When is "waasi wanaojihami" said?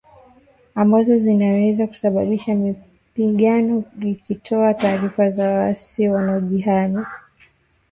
5.49-7.05